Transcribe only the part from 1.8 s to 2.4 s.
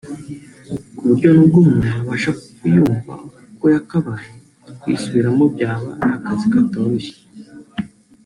yabasha